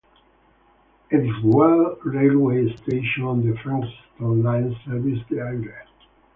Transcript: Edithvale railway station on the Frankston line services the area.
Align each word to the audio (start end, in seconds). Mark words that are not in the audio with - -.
Edithvale 1.11 1.99
railway 2.03 2.75
station 2.75 3.23
on 3.23 3.47
the 3.47 3.55
Frankston 3.59 4.41
line 4.41 4.75
services 4.83 5.21
the 5.29 5.37
area. 5.37 5.85